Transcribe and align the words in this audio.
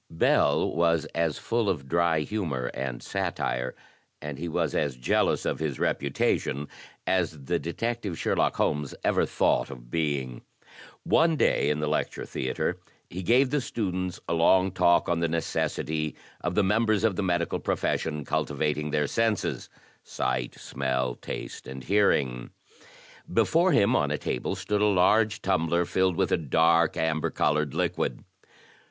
Bell 0.09 0.73
was 0.75 1.05
as 1.13 1.37
full 1.37 1.69
of 1.69 1.87
dry 1.87 2.21
humor 2.21 2.71
and 2.73 3.03
satire, 3.03 3.75
and 4.19 4.39
he 4.39 4.47
was 4.47 4.73
as 4.73 4.95
jealous 4.97 5.45
of 5.45 5.59
his 5.59 5.77
reputation, 5.77 6.67
as 7.05 7.43
the 7.45 7.59
detective 7.59 8.17
Sherlock 8.17 8.55
Holmes 8.55 8.95
ever 9.03 9.27
thought 9.27 9.69
of 9.69 9.91
being. 9.91 10.41
One 11.03 11.35
day, 11.35 11.69
in 11.69 11.81
the 11.81 11.87
lecture 11.87 12.25
theatre, 12.25 12.79
he 13.11 13.21
gave 13.21 13.51
the 13.51 13.61
students 13.61 14.19
a 14.27 14.33
long 14.33 14.71
talk 14.71 15.07
on 15.07 15.19
the 15.19 15.27
necessity 15.27 16.15
for 16.43 16.49
the 16.49 16.63
member? 16.63 16.93
of 16.93 17.15
the 17.15 17.21
medical 17.21 17.59
profes 17.59 17.99
sion 17.99 18.25
cultivating 18.25 18.89
their 18.89 19.05
senses— 19.05 19.69
sight, 20.03 20.55
smell, 20.55 21.13
taste, 21.13 21.67
and 21.67 21.83
hearing. 21.83 22.27
no 22.39 22.41
THE 22.41 22.45
TECHNIQUE 22.45 22.51
OF 22.73 22.83
THE 22.87 23.29
MYSTERY 23.29 23.45
STORY 23.45 23.45
Before 23.45 23.71
him 23.73 23.95
on 23.95 24.09
a 24.09 24.17
table 24.17 24.55
stood 24.55 24.81
a 24.81 24.85
large 24.85 25.43
tumbler 25.43 25.85
filled 25.85 26.15
with 26.15 26.31
a 26.31 26.37
dark, 26.37 26.97
amber 26.97 27.29
colored 27.29 27.75
liquid. 27.75 28.23